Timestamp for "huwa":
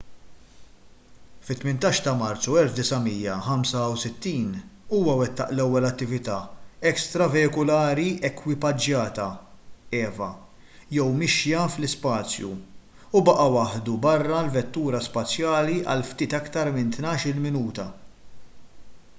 4.93-5.17